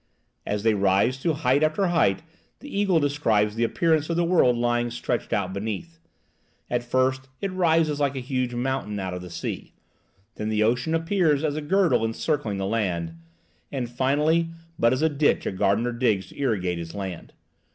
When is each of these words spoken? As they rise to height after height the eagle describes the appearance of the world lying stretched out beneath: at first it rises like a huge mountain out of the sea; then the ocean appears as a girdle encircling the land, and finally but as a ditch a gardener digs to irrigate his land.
As 0.47 0.63
they 0.63 0.73
rise 0.73 1.19
to 1.19 1.31
height 1.33 1.61
after 1.61 1.85
height 1.89 2.23
the 2.57 2.75
eagle 2.75 2.99
describes 2.99 3.53
the 3.53 3.63
appearance 3.63 4.09
of 4.09 4.15
the 4.15 4.23
world 4.25 4.57
lying 4.57 4.89
stretched 4.89 5.31
out 5.31 5.53
beneath: 5.53 5.99
at 6.71 6.81
first 6.81 7.29
it 7.39 7.51
rises 7.51 7.99
like 7.99 8.15
a 8.15 8.19
huge 8.19 8.55
mountain 8.55 8.97
out 8.99 9.13
of 9.13 9.21
the 9.21 9.29
sea; 9.29 9.75
then 10.37 10.49
the 10.49 10.63
ocean 10.63 10.95
appears 10.95 11.43
as 11.43 11.55
a 11.55 11.61
girdle 11.61 12.03
encircling 12.03 12.57
the 12.57 12.65
land, 12.65 13.13
and 13.71 13.91
finally 13.91 14.49
but 14.79 14.91
as 14.91 15.03
a 15.03 15.07
ditch 15.09 15.45
a 15.45 15.51
gardener 15.51 15.91
digs 15.91 16.29
to 16.29 16.35
irrigate 16.39 16.79
his 16.79 16.95
land. 16.95 17.33